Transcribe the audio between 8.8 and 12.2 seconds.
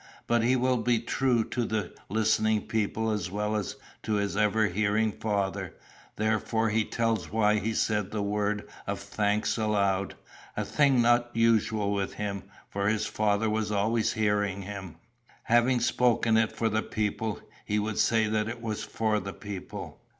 of thanks aloud a thing not usual with